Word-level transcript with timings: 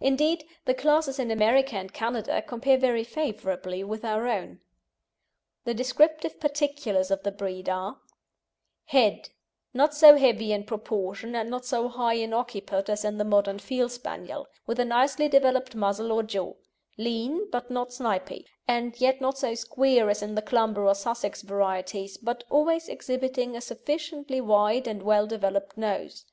Indeed, 0.00 0.46
the 0.64 0.72
classes 0.72 1.18
in 1.18 1.30
America 1.30 1.76
and 1.76 1.92
Canada 1.92 2.40
compare 2.40 2.78
very 2.78 3.04
favourably 3.04 3.84
with 3.84 4.06
our 4.06 4.26
own. 4.26 4.60
The 5.66 5.74
descriptive 5.74 6.40
particulars 6.40 7.10
of 7.10 7.22
the 7.24 7.30
breed 7.30 7.68
are: 7.68 7.98
HEAD 8.86 9.28
Not 9.74 9.92
so 9.92 10.16
heavy 10.16 10.50
in 10.50 10.64
proportion 10.64 11.36
and 11.36 11.50
not 11.50 11.66
so 11.66 11.88
high 11.88 12.14
in 12.14 12.32
occiput 12.32 12.88
as 12.88 13.04
in 13.04 13.18
the 13.18 13.24
modern 13.26 13.58
Field 13.58 13.92
Spaniel, 13.92 14.48
with 14.66 14.80
a 14.80 14.86
nicely 14.86 15.28
developed 15.28 15.74
muzzle 15.74 16.10
or 16.10 16.22
jaw; 16.22 16.54
lean, 16.96 17.50
but 17.50 17.70
not 17.70 17.92
snipy, 17.92 18.46
and 18.66 18.98
yet 18.98 19.20
not 19.20 19.36
so 19.36 19.54
square 19.54 20.08
as 20.08 20.22
in 20.22 20.34
the 20.36 20.40
Clumber 20.40 20.86
or 20.86 20.94
Sussex 20.94 21.42
varieties, 21.42 22.16
but 22.16 22.44
always 22.48 22.88
exhibiting 22.88 23.54
a 23.54 23.60
sufficiently 23.60 24.40
wide 24.40 24.88
and 24.88 25.02
well 25.02 25.26
developed 25.26 25.76
nose. 25.76 26.24